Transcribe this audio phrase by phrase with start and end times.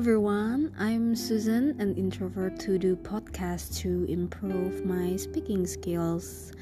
[0.00, 6.52] Everyone, I'm Susan, an introvert to do podcast to improve my speaking skills.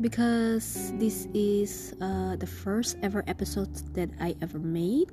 [0.00, 5.12] Because this is uh, the first ever episode that I ever made,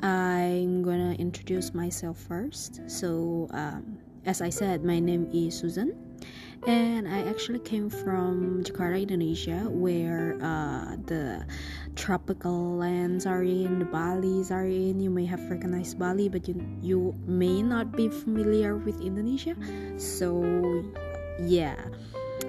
[0.00, 2.80] I'm gonna introduce myself first.
[2.86, 6.07] So, um, as I said, my name is Susan
[6.66, 11.46] and I actually came from Jakarta, Indonesia, where uh, the
[11.94, 14.98] tropical lands are in, the Bali's are in.
[14.98, 19.54] You may have recognized Bali, but you you may not be familiar with Indonesia.
[19.96, 20.42] So,
[21.38, 21.78] yeah.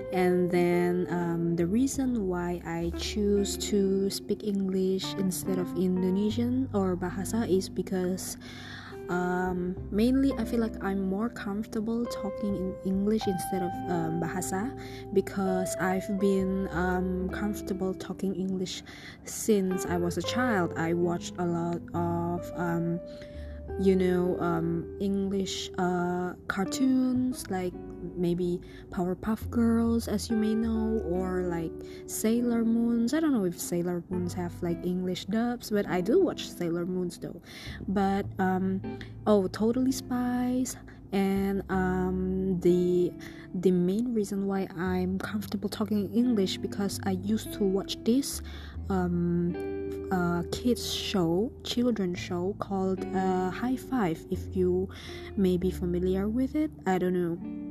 [0.09, 6.97] And then um, the reason why I choose to speak English instead of Indonesian or
[6.97, 8.41] Bahasa is because
[9.09, 14.71] um, mainly I feel like I'm more comfortable talking in English instead of um, Bahasa
[15.13, 18.83] because I've been um, comfortable talking English
[19.25, 20.73] since I was a child.
[20.77, 22.99] I watched a lot of um,
[23.79, 27.73] you know um, english uh, cartoons like
[28.15, 31.71] maybe powerpuff girls as you may know or like
[32.05, 33.13] sailor moons.
[33.13, 36.85] I don't know if sailor moons have like english dubs but i do watch sailor
[36.85, 37.41] moons though.
[37.87, 38.81] But um,
[39.27, 40.75] oh totally spies
[41.11, 43.11] and um, the
[43.55, 48.41] the main reason why i'm comfortable talking english because i used to watch this
[48.89, 49.79] um,
[50.11, 54.25] uh, kids show, children show called uh, Hi-5.
[54.31, 54.89] If you
[55.37, 57.68] may be familiar with it, I don't know.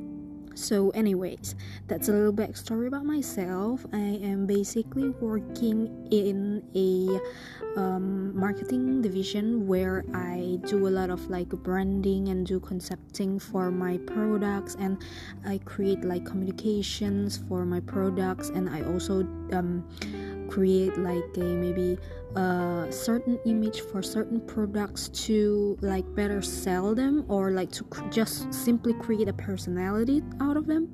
[0.59, 1.55] So, anyways,
[1.87, 3.87] that's a little backstory about myself.
[3.93, 11.31] I am basically working in a um, marketing division where I do a lot of
[11.31, 14.99] like branding and do concepting for my products, and
[15.47, 19.21] I create like communications for my products, and I also
[19.53, 19.87] um,
[20.49, 21.99] create like a maybe
[22.37, 28.09] a certain image for certain products to like better sell them or like to cr-
[28.09, 30.89] just simply create a personality out of them.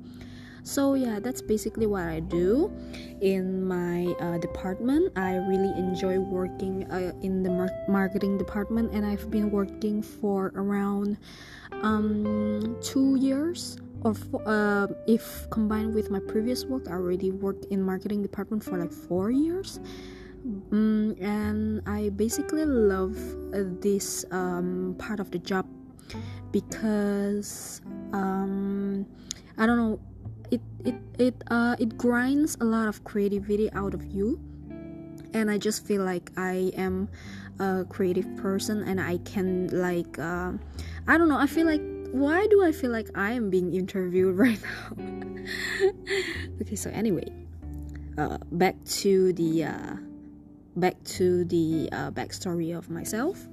[0.63, 2.73] So yeah that's basically what i do
[3.21, 5.13] in my uh, department.
[5.15, 10.51] I really enjoy working uh, in the mar- marketing department and i've been working for
[10.55, 11.17] around
[11.83, 14.13] um, two years or
[14.45, 18.93] uh, if combined with my previous work i already worked in marketing department for like
[18.93, 19.79] four years.
[20.69, 23.17] Mm, and i basically love
[23.51, 25.65] uh, this um, part of the job
[26.51, 27.81] because
[28.13, 29.07] um,
[29.57, 29.99] i don't know
[30.51, 34.39] it it it uh, it grinds a lot of creativity out of you.
[35.33, 37.09] And i just feel like i am
[37.59, 40.53] a creative person and i can like uh,
[41.07, 44.37] i don't know i feel like why do I feel like I am being interviewed
[44.39, 44.95] right now?
[46.61, 47.27] okay, so anyway,
[48.17, 49.95] uh, back to the uh,
[50.77, 53.45] back to the uh, backstory of myself.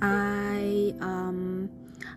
[0.00, 1.68] I um,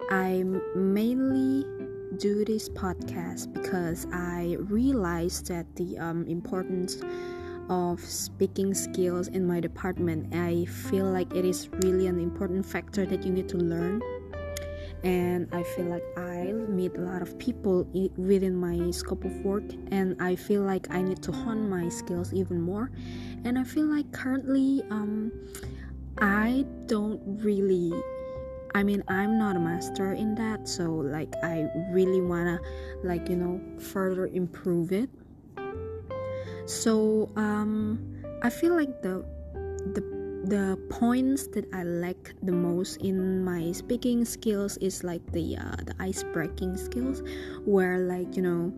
[0.09, 0.44] I
[0.74, 1.68] mainly
[2.16, 7.03] do this podcast because I realized that the um, importance
[7.68, 10.34] of speaking skills in my department.
[10.34, 14.01] I feel like it is really an important factor that you need to learn
[15.05, 19.63] and I feel like I meet a lot of people within my scope of work,
[19.91, 22.89] and I feel like I need to hone my skills even more.
[23.45, 25.31] And I feel like currently, um,
[26.17, 27.94] I don't really.
[28.73, 32.59] I mean, I'm not a master in that, so like, I really wanna,
[33.03, 35.09] like, you know, further improve it.
[36.65, 38.01] So, um,
[38.41, 39.23] I feel like the
[39.94, 40.14] the
[40.45, 45.81] the points that I lack the most in my speaking skills is like the uh,
[45.85, 47.23] the ice breaking skills,
[47.66, 48.73] where like you know,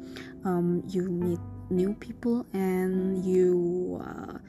[0.45, 1.39] um, you meet
[1.69, 4.39] new people and you uh,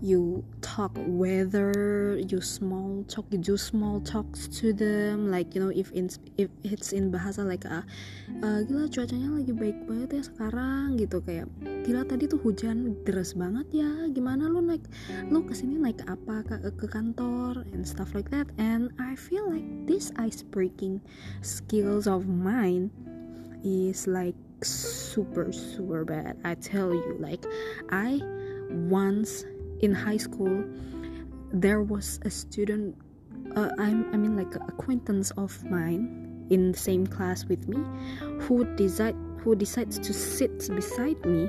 [0.00, 5.68] you talk whether you small talk you do small talks to them like you know
[5.68, 6.08] if in
[6.40, 7.84] if it's in bahasa like uh,
[8.40, 11.46] uh, gila cuacanya lagi baik banget ya sekarang gitu kayak
[11.84, 14.80] gila tadi tuh hujan deras banget ya gimana lu naik
[15.28, 17.60] lu ke sini naik apa ke, ke kantor?
[17.76, 21.04] and stuff like that and I feel like this ice breaking
[21.44, 22.88] skills of mine
[23.60, 27.44] is like super super bad I tell you like
[27.92, 28.24] I
[28.88, 29.44] once
[29.82, 30.64] in high school
[31.52, 32.96] there was a student
[33.56, 37.78] uh, I, I mean like an acquaintance of mine in the same class with me
[38.40, 41.48] who decide who decides to sit beside me.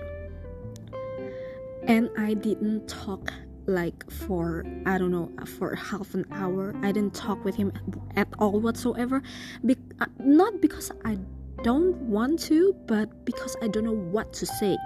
[1.84, 3.34] And i didn't talk
[3.66, 6.76] like for i don't know for half an hour.
[6.82, 7.72] I didn't talk with him
[8.16, 9.22] at all whatsoever.
[9.66, 11.18] Be- uh, not because i
[11.64, 14.78] don't want to but because i don't know what to say.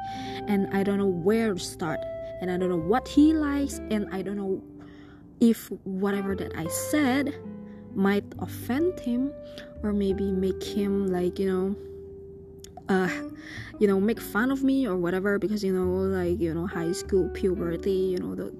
[0.48, 2.00] And i don't know where to start
[2.42, 4.62] and I don't know what he likes and I don't know
[5.40, 7.36] if whatever that I said
[7.94, 9.34] might offend him
[9.84, 11.76] or maybe make him like you know
[12.90, 13.10] uh
[13.80, 16.92] you know make fun of me or whatever because you know like you know high
[16.92, 18.52] school puberty you know the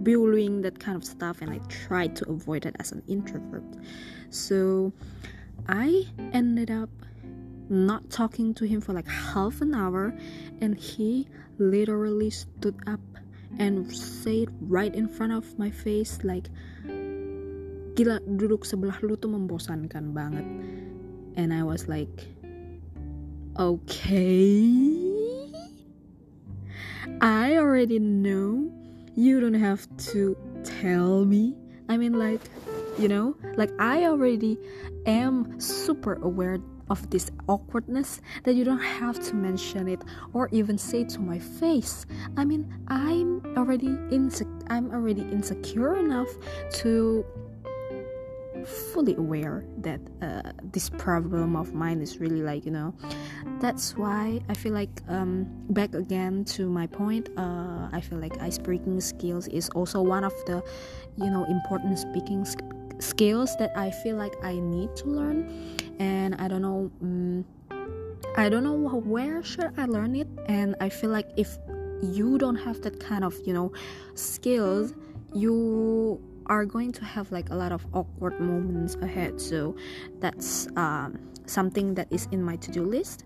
[0.00, 3.64] bullying that kind of stuff and i tried to avoid it as an introvert.
[4.30, 4.92] So
[5.68, 6.90] i ended up
[7.68, 10.16] not talking to him for like half an hour
[10.60, 11.28] and he
[11.58, 13.00] literally stood up
[13.58, 16.48] and say it right in front of my face like
[17.98, 20.46] gila duduk sebelah lu tuh membosankan banget.
[21.34, 22.26] And I was like
[23.58, 24.70] okay.
[27.18, 28.70] I already know
[29.18, 29.82] you don't have
[30.14, 31.58] to tell me.
[31.90, 32.46] I mean like
[33.02, 34.54] you know like I already
[35.06, 40.02] am super aware of this awkwardness that you don't have to mention it
[40.32, 42.06] or even say to my face.
[42.36, 44.52] I mean, I'm already insecure.
[44.68, 46.28] I'm already insecure enough
[46.80, 47.24] to
[48.64, 50.42] fully aware that uh,
[50.72, 52.94] this problem of mine is really like you know
[53.60, 58.34] that's why i feel like um, back again to my point uh, i feel like
[58.52, 60.62] speaking skills is also one of the
[61.16, 62.44] you know important speaking
[62.98, 65.76] skills that i feel like i need to learn.
[65.98, 67.44] And i don't know um,
[68.36, 70.28] i don't know where should i learn it.
[70.46, 71.58] And i feel like if
[72.02, 73.72] you don't have that kind of you know
[74.14, 74.94] skills
[75.34, 79.40] you are going to have like a lot of awkward moments ahead.
[79.40, 79.76] So
[80.20, 83.24] that's um, something that is in my to-do list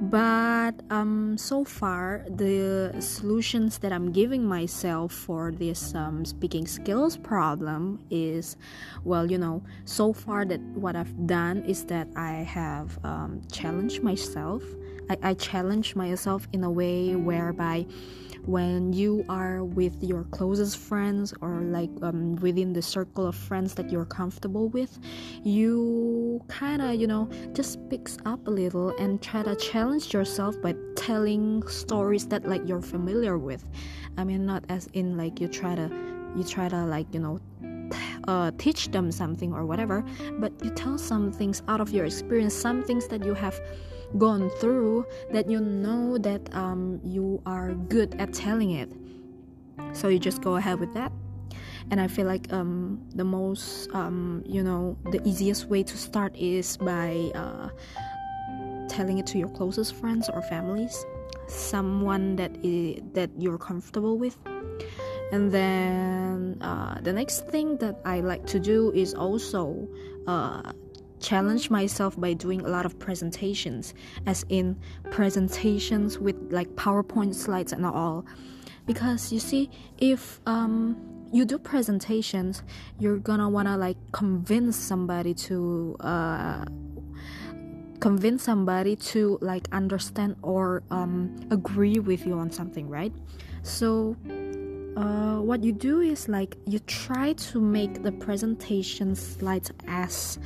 [0.00, 7.16] but um, so far the solutions that i'm giving myself for this um, speaking skills
[7.16, 8.56] problem is
[9.02, 14.02] well you know so far that what i've done is that i have um, challenged
[14.02, 14.62] myself
[15.10, 17.86] I, I challenge myself in a way whereby
[18.48, 23.74] when you are with your closest friends or like um, within the circle of friends
[23.74, 24.98] that you're comfortable with
[25.44, 30.60] you kind of you know just picks up a little and try to challenge yourself
[30.62, 33.68] by telling stories that like you're familiar with.
[34.16, 35.90] I mean not as in like you try to
[36.34, 37.40] you try to like you know
[38.26, 40.04] uh, teach them something or whatever
[40.38, 43.58] but you tell some things out of your experience some things that you have
[44.16, 48.90] gone through that you know that um, you are good at telling it.
[49.92, 51.12] So you just go ahead with that.
[51.90, 56.36] And i feel like um, the most um, you know the easiest way to start
[56.36, 57.70] is by uh,
[58.88, 61.06] telling it to your closest friends or families
[61.48, 64.36] someone that is, that you're comfortable with.
[65.32, 69.86] And then uh, the next thing that i like to do is also
[70.26, 70.72] uh,
[71.20, 73.94] challenge myself by doing a lot of presentations
[74.26, 74.78] as in
[75.10, 78.24] presentations with like powerpoint slides and all.
[78.86, 80.96] Because you see if um,
[81.32, 82.62] you do presentations
[82.98, 86.64] you're gonna wanna like convince somebody to uh,
[88.00, 93.12] convince somebody to like understand or um, agree with you on something right?
[93.62, 94.16] So
[94.96, 100.38] uh, what you do is like you try to make the presentation slides as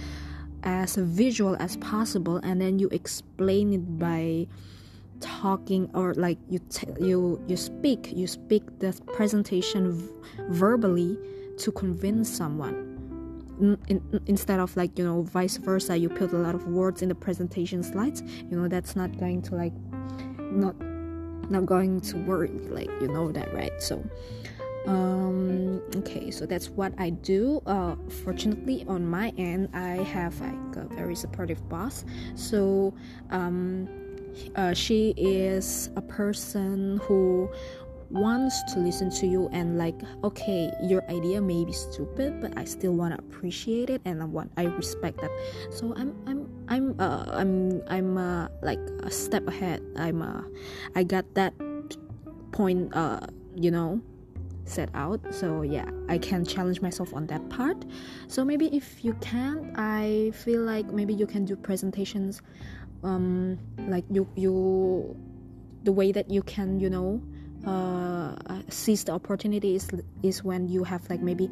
[0.65, 4.47] as visual as possible and then you explain it by
[5.21, 10.09] talking or like you t- you you speak you speak the presentation v-
[10.51, 11.17] verbally
[11.59, 12.91] to convince someone.
[13.61, 17.03] In, in, instead of like you know vice versa you put a lot of words
[17.03, 19.75] in the presentation slides you know that's not going to like
[20.41, 20.75] not
[21.51, 23.73] not going to work like you know that right?
[23.81, 24.03] So
[24.87, 27.63] um okay so that's what i do.
[27.67, 32.05] Uh fortunately on my end i have like a very supportive boss.
[32.35, 32.95] So
[33.31, 33.89] um
[34.57, 37.51] uh, she is a person who
[38.11, 42.65] wants to listen to you and like okay your idea may be stupid but i
[42.65, 45.31] still want to appreciate it and i want i respect that.
[45.71, 49.81] So i'm i'm i'm uh, i'm i'm uh, like a step ahead.
[49.97, 50.43] I'm uh,
[50.95, 51.55] i got that
[52.53, 53.21] point uh
[53.57, 54.01] you know
[54.65, 55.21] set out.
[55.35, 57.85] So yeah i can challenge myself on that part.
[58.29, 62.43] So maybe if you can't, i feel like maybe you can do presentations
[63.05, 65.17] um like you you
[65.83, 67.21] the way that you can you know
[67.67, 68.35] uh
[68.69, 69.89] seize the opportunity is
[70.23, 71.51] is when you have like maybe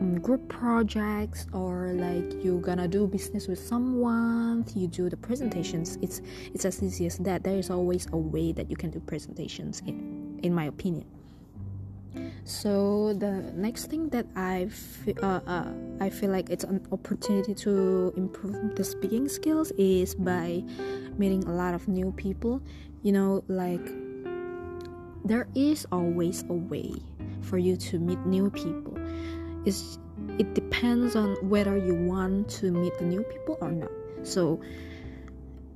[0.00, 5.98] um, group projects or like you're gonna do business with someone you do the presentations.
[6.02, 6.20] It's
[6.54, 7.44] it's as easy as that.
[7.44, 11.06] There is always a way that you can do presentations in in my opinion
[12.44, 17.54] so the next thing that I f- uh, uh, I feel like it's an opportunity
[17.54, 20.64] to improve the speaking skills is by
[21.18, 22.60] meeting a lot of new people.
[23.02, 23.84] You know, like
[25.24, 26.92] there is always a way
[27.42, 28.98] for you to meet new people.
[29.64, 29.98] It's
[30.38, 33.90] it depends on whether you want to meet the new people or not
[34.22, 34.60] so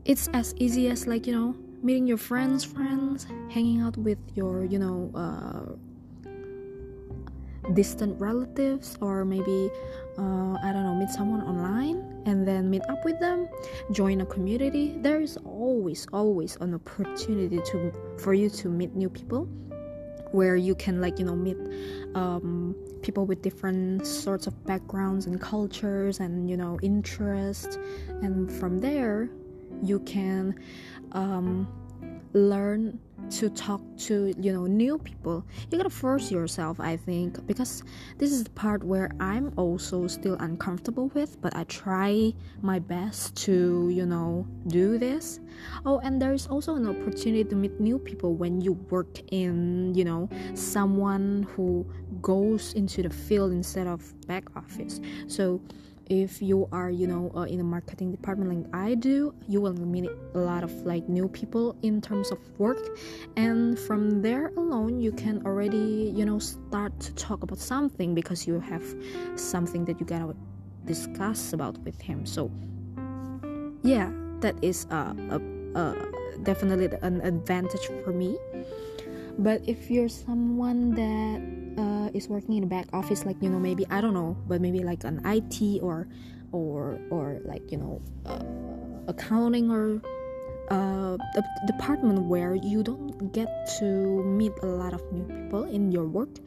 [0.04, 4.64] it's as easy as like you know meeting your friends friends hanging out with your
[4.64, 5.74] you know uh,
[7.74, 9.70] distant relatives or maybe
[10.18, 13.48] uh, i don't know meet someone online and then meet up with them
[13.92, 19.10] join a community there is always always an opportunity to for you to meet new
[19.10, 19.48] people
[20.32, 21.56] where you can like you know meet
[22.14, 27.78] um, people with different sorts of backgrounds and cultures and you know interests
[28.22, 29.30] and from there
[29.82, 30.54] you can
[31.12, 31.68] um,
[32.36, 32.98] learn
[33.30, 35.44] to talk to you know new people.
[35.70, 37.82] You gotta force yourself i think because
[38.18, 43.34] this is the part where i'm also still uncomfortable with but i try my best
[43.44, 45.40] to you know do this.
[45.86, 50.04] Oh and there's also an opportunity to meet new people when you work in you
[50.04, 51.86] know someone who
[52.20, 55.00] goes into the field instead of back office.
[55.26, 55.60] So
[56.08, 59.74] if you are you know uh, in the marketing department like i do you will
[59.74, 62.98] meet a lot of like new people in terms of work.
[63.36, 68.46] And from there alone you can already you know start to talk about something because
[68.46, 68.84] you have
[69.34, 70.34] something that you gotta
[70.84, 72.26] discuss about with him.
[72.26, 72.50] So
[73.82, 75.40] yeah that is uh, a,
[75.74, 75.84] a
[76.42, 78.36] definitely an advantage for me.
[79.38, 83.58] But if you're someone that uh, is working in a back office like you know
[83.58, 86.08] maybe i don't know but maybe like an it or
[86.52, 88.42] or or like you know uh,
[89.08, 90.00] accounting or
[90.70, 95.92] uh, a department where you don't get to meet a lot of new people in
[95.92, 96.38] your work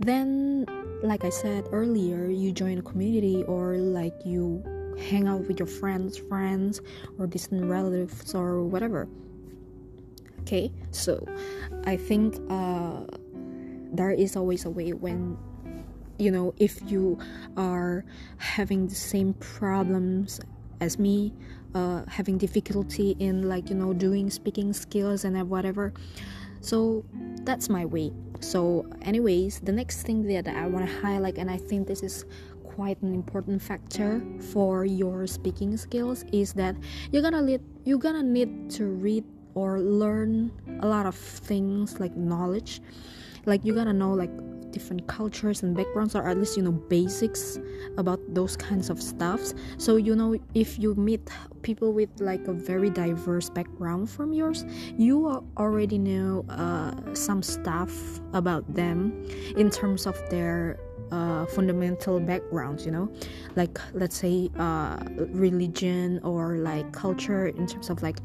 [0.00, 0.66] then
[1.02, 4.62] like i said earlier you join a community or like you
[5.08, 6.80] hang out with your friends friends
[7.18, 9.08] or distant relatives or whatever.
[10.42, 11.26] Okay so
[11.84, 13.00] i think uh,
[13.96, 15.36] there is always a way when
[16.18, 17.18] you know if you
[17.56, 18.04] are
[18.38, 20.40] having the same problems
[20.80, 21.32] as me
[21.74, 25.92] uh, having difficulty in like you know doing speaking skills and whatever.
[26.60, 27.04] So
[27.42, 28.12] that's my way.
[28.40, 32.26] So anyways the next thing that i want to highlight and i think this is
[32.62, 34.20] quite an important factor
[34.52, 36.74] for your speaking skills is that
[37.12, 39.24] you're gonna need you're gonna need to read
[39.54, 42.82] or learn a lot of things like knowledge
[43.46, 44.30] like you gotta know like
[44.74, 47.58] different cultures and backgrounds or at least you know basics
[47.96, 49.54] about those kinds of stuffs.
[49.78, 51.30] So you know if you meet
[51.62, 54.66] people with like a very diverse background from yours
[54.98, 59.24] you already know uh, some stuff about them
[59.56, 60.78] in terms of their
[61.12, 63.08] uh, fundamental backgrounds you know?
[63.54, 64.98] Like let's say uh,
[65.30, 68.18] religion or like culture in terms of like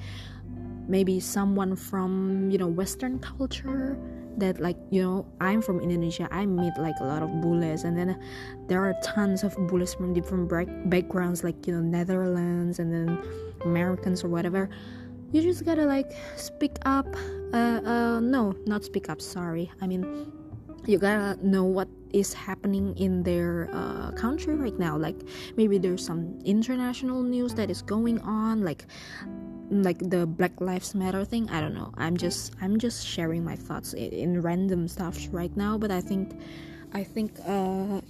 [0.87, 3.95] maybe someone from you know western culture
[4.37, 7.97] that like you know i'm from indonesia i meet like a lot of bules and
[7.97, 8.19] then
[8.67, 10.47] there are tons of bules from different
[10.89, 13.17] backgrounds like you know netherlands and then
[13.65, 14.69] americans or whatever.
[15.31, 17.05] You just gotta like speak up
[17.53, 19.71] uh, uh no not speak up sorry.
[19.81, 20.31] I mean
[20.85, 24.97] you gotta know what is happening in their uh, country right now.
[24.97, 25.21] Like
[25.55, 28.87] maybe there's some international news that is going on like
[29.69, 31.93] like the black lives matter thing i don't know.
[31.97, 36.01] I'm just i'm just sharing my thoughts in, in random stuff right now but i
[36.01, 36.39] think
[36.93, 38.01] i think uh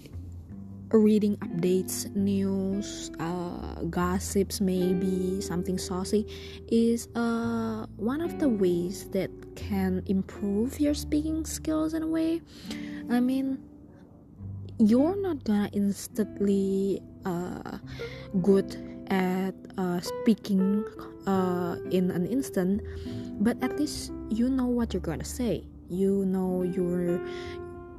[0.92, 6.26] reading updates news uh gossips maybe something saucy
[6.72, 12.42] is uh one of the ways that can improve your speaking skills in a way.
[13.10, 13.60] I mean
[14.80, 17.78] you're not gonna instantly uh
[18.42, 20.86] good at uh, speaking
[21.28, 22.82] uh, in an instant,
[23.42, 25.64] but at least you know what you're gonna say.
[25.90, 27.20] You know your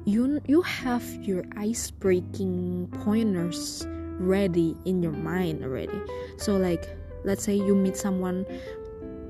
[0.05, 3.85] you you have your ice breaking pointers
[4.19, 5.99] ready in your mind already.
[6.37, 6.87] So like
[7.23, 8.45] let's say you meet someone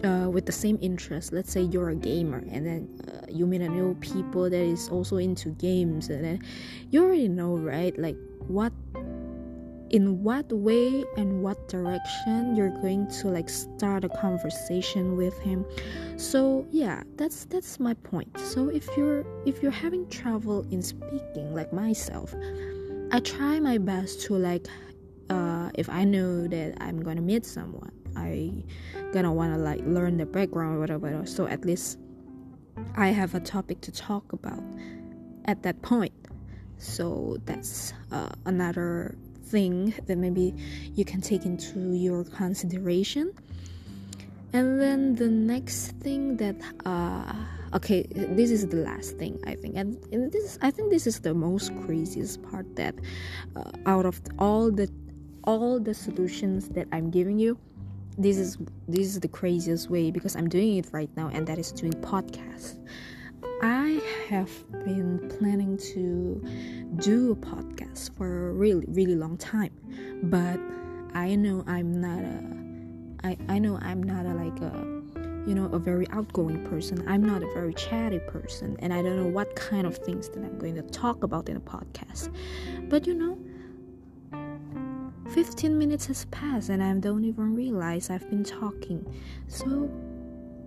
[0.04, 3.62] uh, with the same interest let's say you're a gamer and then uh, you meet
[3.62, 6.42] a new people that is also into games and then
[6.90, 8.16] you already know right like
[8.48, 8.74] what
[9.92, 15.66] in what way and what direction you're going to like start a conversation with him.
[16.18, 18.38] So yeah that's that's my point.
[18.40, 22.34] So if you're if you're having trouble in speaking like myself
[23.12, 24.68] i try my best to like
[25.30, 28.52] uh, if i know that i'm gonna meet someone i
[29.14, 31.26] gonna wanna like learn the background or whatever.
[31.26, 32.00] So at least
[32.96, 34.64] i have a topic to talk about
[35.46, 36.14] at that point.
[36.78, 39.16] So that's uh, another
[39.52, 40.54] thing that maybe
[40.96, 43.34] you can take into your consideration.
[44.54, 46.56] And then the next thing that
[46.86, 47.34] uh,
[47.74, 49.76] okay this is the last thing i think.
[49.78, 52.96] And, and this i think this is the most craziest part that
[53.56, 54.90] uh, out of all the
[55.46, 57.58] all the solutions that i'm giving you
[58.18, 61.58] this is this is the craziest way because i'm doing it right now and that
[61.58, 62.78] is doing podcast
[63.62, 64.52] i have
[64.86, 66.44] been planning to
[66.98, 69.72] do a podcast for a really really long time
[70.24, 70.60] but
[71.14, 75.02] i know i'm not a i i know i'm not a like a
[75.46, 77.04] you know, a very outgoing person.
[77.08, 80.38] I'm not a very chatty person, and I don't know what kind of things that
[80.38, 82.32] I'm going to talk about in a podcast.
[82.90, 83.38] But you know,
[85.32, 89.04] 15 minutes has passed, and I don't even realize I've been talking.
[89.48, 89.90] So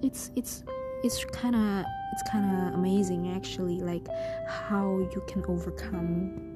[0.03, 0.65] it's it's
[1.05, 4.07] it's kind of it's kind of amazing actually, like
[4.47, 6.55] how you can overcome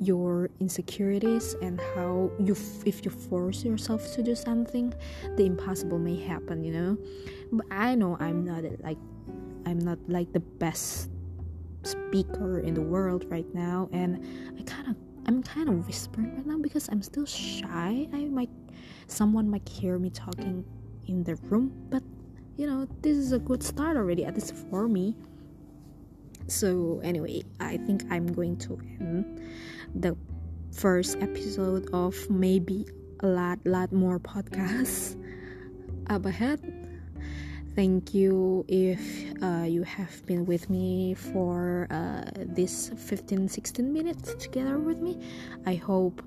[0.00, 4.92] your insecurities and how you f- if you force yourself to do something
[5.36, 6.98] the impossible may happen you know?
[7.50, 8.98] But i know i'm not like
[9.64, 11.08] i'm not like the best
[11.82, 14.20] speaker in the world right now and
[14.58, 14.96] i kind of
[15.26, 18.06] i'm kind of whispering right now because i'm still shy.
[18.12, 18.50] I might
[19.06, 20.62] someone might hear me talking
[21.06, 22.02] in the room but
[22.56, 25.14] you know this is a good start already at least for me.
[26.48, 29.42] So anyway i think i'm going to end
[29.94, 30.16] the
[30.72, 32.86] first episode of maybe
[33.20, 35.16] a lot lot more podcasts
[36.10, 36.60] up ahead.
[37.74, 39.00] Thank you if
[39.42, 45.18] uh, you have been with me for uh, this 15 16 minutes together with me.
[45.66, 46.22] I hope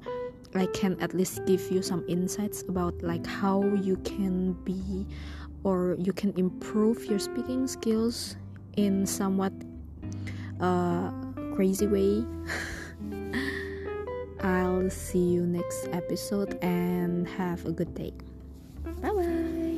[0.55, 5.05] i can at least give you some insights about like how you can be
[5.63, 8.35] or you can improve your speaking skills
[8.77, 9.53] in somewhat
[10.59, 11.11] uh,
[11.55, 12.25] crazy way
[14.41, 18.13] I'll see you next episode and have a good day.
[19.01, 19.68] Bye bye.